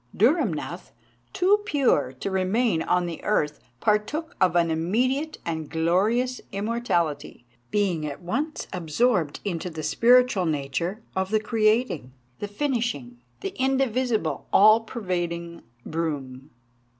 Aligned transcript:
Dhurrumnath, 0.17 0.93
too 1.31 1.61
pure 1.63 2.11
to 2.11 2.31
remain 2.31 2.81
on 2.81 3.05
the 3.05 3.23
earth, 3.23 3.59
partook 3.79 4.35
of 4.41 4.55
an 4.55 4.71
immediate 4.71 5.37
and 5.45 5.69
glorious 5.69 6.41
immortality, 6.51 7.45
being 7.69 8.07
at 8.07 8.19
once 8.19 8.65
absorbed 8.73 9.41
into 9.45 9.69
the 9.69 9.83
spiritual 9.83 10.47
nature 10.47 11.03
of 11.15 11.29
the 11.29 11.39
creating, 11.39 12.13
the 12.39 12.47
finishing, 12.47 13.21
the 13.41 13.53
indivisible, 13.61 14.47
all 14.51 14.79
pervading 14.79 15.61
Brum. 15.85 16.49